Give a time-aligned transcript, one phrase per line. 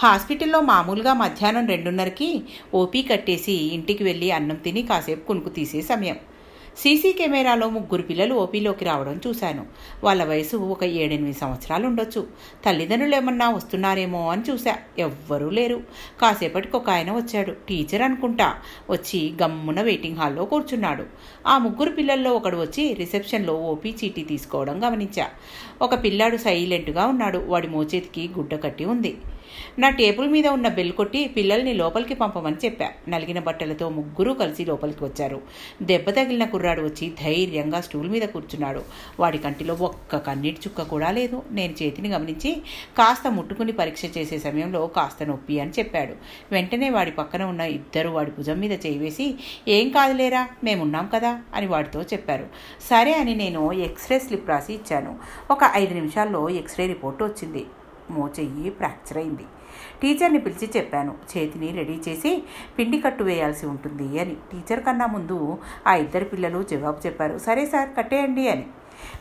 [0.00, 2.28] హాస్పిటల్లో మామూలుగా మధ్యాహ్నం రెండున్నరకి
[2.80, 6.18] ఓపీ కట్టేసి ఇంటికి వెళ్ళి అన్నం తిని కాసేపు కునుకు తీసే సమయం.
[6.78, 9.66] సీసీ కెమెరాలో ముగ్గురు పిల్లలు ఓపీలోకి రావడం చూశాను.
[10.04, 12.26] వాళ్ళ వయసు ఒక ఏడెనిమిది సంవత్సరాలు ఉండొచ్చు.
[12.66, 14.76] తల్లిదండ్రులు ఏమన్నా వస్తున్నారేమో అని చూశా.
[14.98, 15.82] ఎవ్వరూ లేరు.
[16.20, 17.52] కాసేపటికి ఒక ఆయన వచ్చాడు.
[17.52, 18.54] టీచర్ అనుకుంటా.
[18.90, 21.04] వచ్చి గమ్మున వెయిటింగ్ హాల్లో కూర్చున్నాడు.
[21.46, 25.26] ఆ ముగ్గురు పిల్లల్లో ఒకడు వచ్చి రిసెప్షన్లో ఓపీ చీటీ తీసుకోవడం గమనించా.
[25.82, 27.38] ఒక పిల్లాడు సైలెంట్గా ఉన్నాడు.
[27.38, 29.18] వాడి మోచేతికి గుడ్డ కట్టి ఉంది.
[29.78, 32.88] నా టేబుల్ మీద ఉన్న బెల్ కొట్టి పిల్లల్ని లోపలికి పంపమని చెప్పా.
[33.08, 35.40] నలిగిన బట్టలతో ముగ్గురు కలిసి లోపలికి వచ్చారు.
[35.82, 38.82] దెబ్బ తగిలిన కుర్రాడు వచ్చి ధైర్యంగా స్టూల్ మీద కూర్చున్నాడు.
[39.20, 41.42] వాడి కంటిలో ఒక్క కన్నీటి చుక్క కూడా లేదు.
[41.50, 42.62] నేను చేతిని గమనించి
[42.98, 46.14] కాస్త ముట్టుకుని పరీక్ష చేసే సమయంలో కాస్త నొప్పి అని చెప్పాడు.
[46.52, 49.34] వెంటనే వాడి పక్కన ఉన్న ఇద్దరు వాడి భుజం మీద చేయివేసి
[49.68, 52.46] ఏం కాదులేరా మేమున్నాం కదా అని వాడితో చెప్పారు.
[52.90, 55.18] సరే అని నేను ఎక్స్రే స్లిప్ రాసి ఇచ్చాను.
[55.50, 57.66] ఒక ఐదు నిమిషాల్లో ఎక్స్రే రిపోర్ట్ వచ్చింది.
[58.10, 59.42] మోచెయ్యి ఫ్రాక్చర్ అయింది.
[60.02, 61.14] టీచర్ని పిలిచి చెప్పాను.
[61.36, 62.42] చేతిని రెడీ చేసి
[62.78, 64.36] పిండి కట్టు వేయాల్సి ఉంటుంది అని.
[64.52, 67.38] టీచర్ కన్నా ముందు ఆ ఇద్దరు పిల్లలు జవాబు చెప్పారు.
[67.38, 68.66] సరే సార్ కట్టేయండి అని.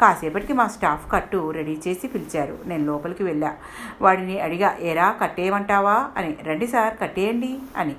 [0.00, 2.58] కాసేపటికి మా స్టాఫ్ కట్టు రెడీ చేసి పిలిచారు.
[2.66, 3.54] నేను లోపలికి వెళ్ళా.
[4.02, 6.10] వాడిని అడిగా ఎరా కట్టేయమంటావా?
[6.16, 6.36] అని.
[6.42, 7.96] రండి సార్ కట్టేయండి అని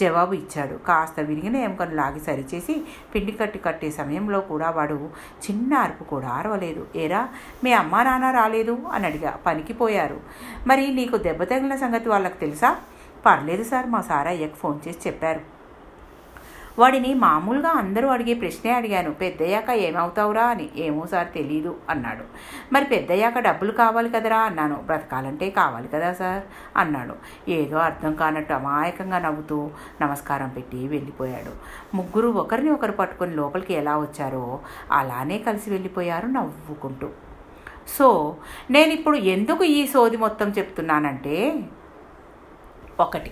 [0.00, 0.74] జవాబు ఇచ్చాడు.
[0.74, 5.08] కాస్త విరిగిన ఎముకను లాగి సరిచేసి పిండి కట్టి కట్టే సమయంలో కూడా వాడు
[5.50, 6.86] చిన్న అరుపు కూడా అరవలేదు.
[6.96, 7.28] ఏరా
[7.64, 8.78] మీ అమ్మా నాన్న రాలేదు?
[8.92, 9.30] అని అడిగా.
[9.46, 10.20] పనికి పోయారు.
[10.66, 12.76] మరి నీకు దెబ్బ తగిలిన సంగతి వాళ్ళకి తెలుసా?
[13.26, 15.40] పర్లేదు సార్ మా సార్ అయ్యకు ఫోన్ చేసి చెప్పారు.
[16.78, 19.10] వాడిని మామూలుగా అందరూ అడిగే ప్రశ్నే అడిగాను.
[19.10, 20.68] పెద్దయ్యాక ఏమవుతావురా అని.
[20.76, 22.24] ఏమో సార్ తెలీదు అన్నాడు.
[22.74, 24.74] మరి పెద్దయ్యాక డబ్బులు కావాలి కదరా అన్నాను.
[24.74, 26.42] బ్రతకాలంటే కావాలి కదా సార్
[26.76, 27.14] అన్నాడు.
[27.50, 31.52] ఏదో అర్థం కానట్టు అమాయకంగా నవ్వుతూ నమస్కారం పెట్టి వెళ్ళిపోయాడు.
[31.96, 34.58] ముగ్గురు ఒకరిని ఒకరు పట్టుకొని లోపలికి ఎలా వచ్చారో
[34.92, 37.08] అలానే కలిసి వెళ్ళిపోయారు నవ్వుకుంటూ.
[37.98, 38.36] సో
[38.70, 41.60] నేను ఇప్పుడు ఎందుకు ఈ సోది మొత్తం చెప్తున్నానంటే
[43.00, 43.30] ఒకటి.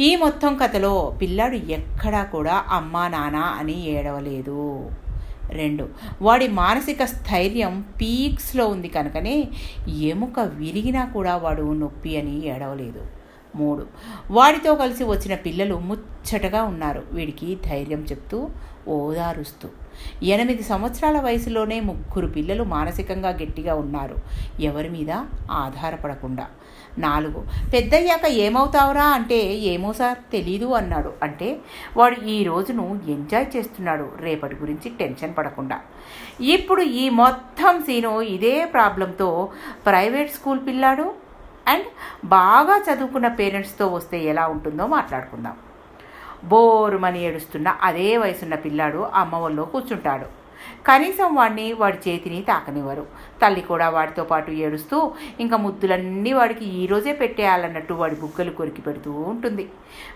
[0.00, 4.90] ఈ మొత్తం కథలో పిల్లాడు ఎక్కడా కూడా అమ్మా నాన్న అని ఏడవలేదు.
[5.48, 5.88] రెండు.
[6.22, 9.48] వాడి మానసిక స్థైర్యం పీక్స్లో ఉంది కనుకనే
[9.88, 13.06] ఎముక విరిగినా కూడా వాడు నొప్పి అని ఏడవలేదు.
[13.56, 13.86] మూడు.
[14.30, 17.02] వాడితో కలిసి వచ్చిన పిల్లలు ముచ్చటగా ఉన్నారు.
[17.12, 18.48] వీడికి ధైర్యం చెప్తూ
[18.88, 19.68] ఓదారుస్తూ.
[20.22, 24.16] ఎనిమిది సంవత్సరాల వయసులోనే ముగ్గురు పిల్లలు మానసికంగా గట్టిగా ఉన్నారు.
[24.60, 25.10] ఎవరి మీద
[25.50, 26.46] ఆధారపడకుండా.
[26.98, 27.44] నాలుగు.
[27.72, 31.12] పెద్దయ్యాక ఏమవుతావురా అంటే ఏమో సార్ తెలీదు అన్నాడు.
[31.22, 31.58] అంటే
[31.96, 35.80] వాడు ఈ రోజును ఎంజాయ్ చేస్తున్నాడు రేపటి గురించి టెన్షన్ పడకుండా.
[36.40, 39.48] ఇప్పుడు ఈ మొత్తం సీను ఇదే ప్రాబ్లంతో
[39.86, 41.14] ప్రైవేట్ స్కూల్ పిల్లాడు?
[41.68, 41.84] అండ్
[42.24, 45.56] బాగా చదువుకున్న పేరెంట్స్తో వస్తే ఎలా ఉంటుందో మాట్లాడుకుందాం.
[46.44, 50.41] బోరుమని ఏడుస్తున్న అదే వయసున్న పిల్లాడు అమ్మ ఒళ్ళో కూర్చుంటాడు.
[50.86, 53.06] కనీసం వాడిని వాడి చేతిని తాకనివ్వరు.
[53.42, 59.68] తల్లి కూడా వాడితో పాటు ఏడుస్తూ ఇంకా ముద్దులన్నీ వాడికి ఈరోజే పెట్టేయాలన్నట్టు వాడి బుగ్గలు కొరికి పెడుతూ ఉంటుంది.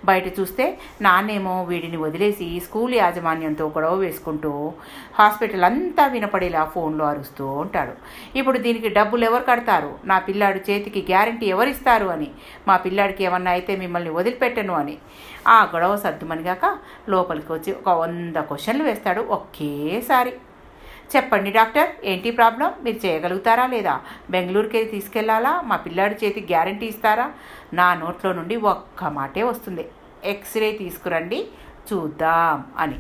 [0.05, 4.73] బయట చూస్తే నాన్నేమో వీడిని వదిలేసి స్కూల్ యాజమాన్యంతో గొడవ వేసుకుంటూ
[5.15, 7.93] హాస్పిటల్ అంతా వినపడేలా ఫోన్లో అరుస్తూ ఉంటాడు.
[8.39, 9.99] ఇప్పుడు దీనికి డబ్బులు ఎవరు కడతారు?
[10.05, 12.31] నా పిల్లాడు చేతికి గ్యారంటీ ఎవరిస్తారు అని.
[12.69, 14.99] మా పిల్లాడికి ఏమన్నా అయితే మిమ్మల్ని వదిలిపెట్టను అని.
[15.49, 16.79] ఆ గొడవ సర్దుమనిగాక
[17.09, 20.33] లోపలికి వచ్చి ఒక వంద క్వశ్చన్లు వేస్తాడు ఒకేసారి.
[21.17, 21.89] చెప్పండి డాక్టర్.
[22.05, 22.73] ఏంటి ప్రాబ్లం?
[22.83, 24.01] మీరు చేయగలుగుతారా లేదా?
[24.31, 25.61] బెంగళూరుకి తీసుకెళ్ళాలా?
[25.65, 27.33] మా పిల్లాడి చేతి గ్యారంటీ ఇస్తారా?
[27.75, 29.85] నా నోట్లో నుండి ఒక్క మాటే వస్తుంది.
[30.25, 31.49] ఎక్స్రే తీసుకురండి
[31.93, 32.97] చూద్దాం అని.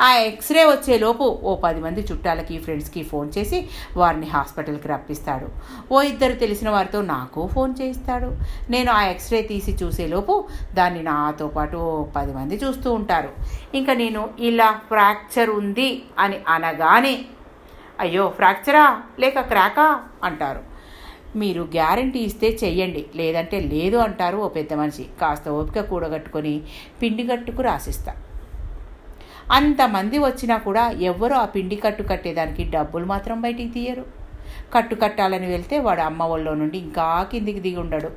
[0.00, 5.48] ఆ ఎక్స్రే వచ్చేలోపు ఓ పది మంది చుట్టాలకి ఫ్రెండ్స్కి ఫోన్ చేసి వారిని హాస్పిటల్కి రప్పిస్తాడు.
[5.92, 8.30] ఓ ఇద్దరు తెలిసిన వారితో నాకు ఫోన్ చేయిస్తాడు.
[8.70, 13.32] నేను ఆ ఎక్స్రే తీసి చూసేలోపు దాన్ని నాతో పాటు ఓ పది మంది చూస్తూ ఉంటారు.
[13.74, 17.24] ఇంకా నేను ఇలా ఫ్రాక్చర్ ఉంది అని అనగానే
[18.00, 19.02] అయ్యో ఫ్రాక్చరా?
[19.20, 20.00] లేక క్రాకా?
[20.24, 20.60] అంటారు.
[21.38, 23.06] మీరు గ్యారంటీ ఇస్తే చెయ్యండి.
[23.16, 25.06] లేదంటే లేదు అంటారు ఓ పెద్ద మనిషి.
[25.20, 26.60] కాస్త ఓపిక కూడగట్టుకొని
[27.02, 28.14] పిండి కట్టుకు రాసిస్తా.
[29.52, 34.04] అంతమంది వచ్చినా కూడా ఎవ్వరూ ఆ పిండి కట్టు కట్టేదానికి డబ్బులు మాత్రం బయటికి తీయరు.
[34.74, 38.10] కట్టు కట్టాలని వెళ్తే వాడు అమ్మ వాళ్ళ నుండి ఇంకా కిందికి దిగి ఉండడు.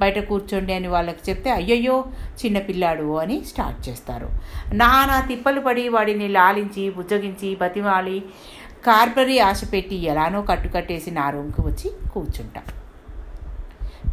[0.00, 2.04] బయట కూర్చోండి అని వాళ్ళకి చెప్తే అయ్యయ్యో
[2.44, 4.28] చిన్నపిల్లాడు అని స్టార్ట్ చేస్తారు.
[4.74, 8.24] నానా తిప్పలు పడి వాడిని లాలించి బుజ్జగించి బతిమాలి
[8.84, 12.62] కార్బరీ ఆశ పెట్టి ఎలానో కట్టుకట్టేసి నా రూమ్కి వచ్చి కూర్చుంటా.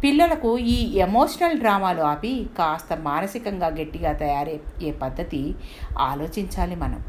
[0.04, 5.54] పిల్లలకు ఈ ఎమోషనల్ డ్రామాలు ఆపి కాస్త మానసికంగా గట్టిగా తయారయ్యే పద్ధతి
[5.98, 7.04] ఆలోచించాలి మనం.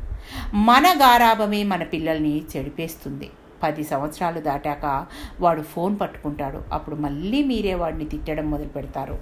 [0.54, 3.30] మన గారాభమే మన పిల్లల్ని చెడిపేస్తుంది.
[3.64, 5.06] పది సంవత్సరాలు దాటాక
[5.42, 6.64] వాడు ఫోన్ పట్టుకుంటాడు.
[6.74, 9.20] అప్పుడు మళ్ళీ మీరే వాడిని తిట్టడం మొదలు పెడతారు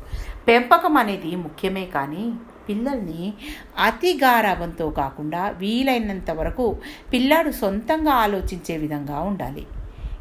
[0.47, 2.33] పెంపకం అనేది ముఖ్యమే కానీ
[2.69, 3.33] పిల్లల్ని
[3.83, 6.77] అతి గారాభంతో కాకుండా వీలైనంత వరకు
[7.13, 9.67] పిల్లాడు సొంతంగా ఆలోచించే విధంగా ఉండాలి.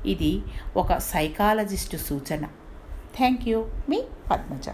[0.07, 0.43] ఇది
[0.77, 2.45] ఒక సైకాలజిస్టు సూచన.
[3.17, 3.67] Thank you.
[3.89, 4.69] మీ పద్మజ.